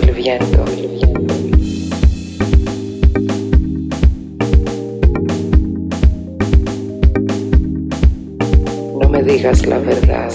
[0.00, 0.64] Desciendo.
[9.00, 10.30] No me digas la verdad.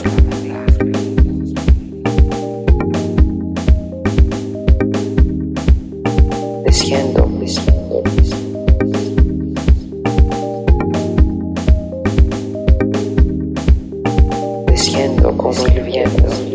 [6.65, 7.27] Desciendo.
[14.67, 16.46] Desciendo como el.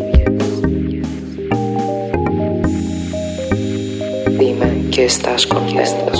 [4.91, 6.11] Que estás contento.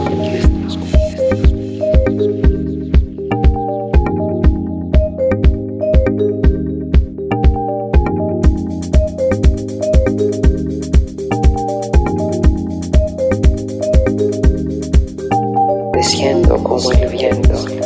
[15.93, 17.82] Desciendo como el.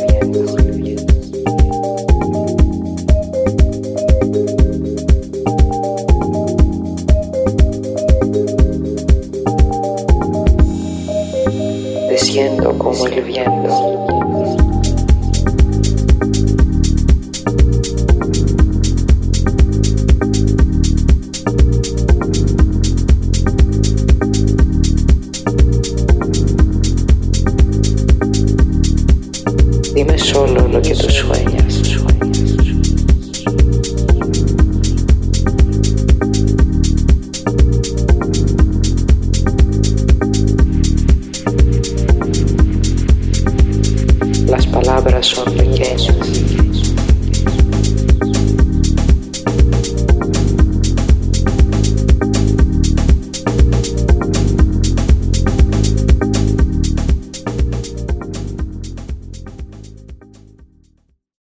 [12.28, 13.72] Desciendo como el viento.
[29.94, 31.97] Dime solo lo que tú sueñas.
[44.48, 46.67] Las palabras son pequeñas.